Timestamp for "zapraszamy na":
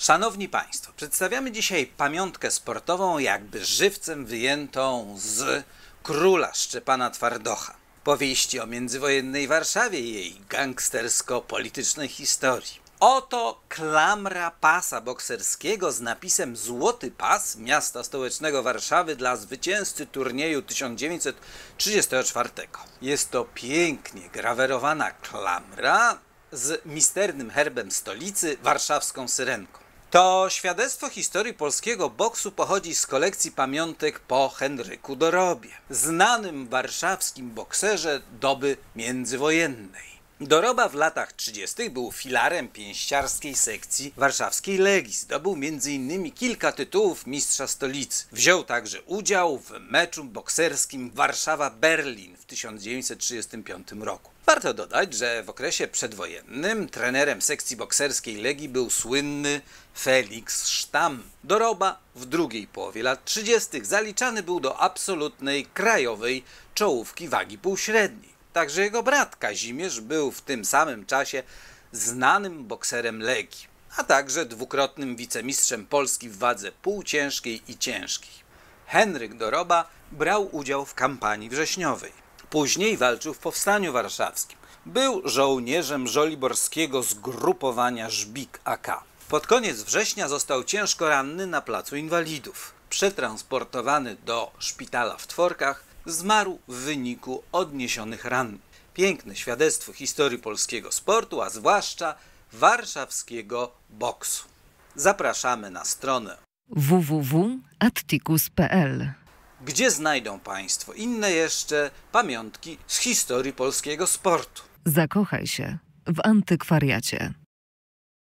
104.96-105.84